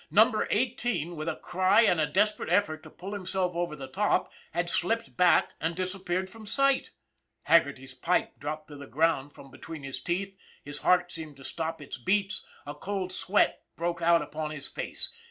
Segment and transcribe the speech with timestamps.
[0.09, 4.31] Number Eighteen, with a cry and a desperate effort to pull himself over the top,
[4.49, 6.89] had slipped back and disappeared from sight!
[7.43, 10.35] Haggerty's pipe dropped to the ground from be tween his teeth,
[10.65, 15.13] his heart seemed to stop its beats, a cold sweat broke out upon his face.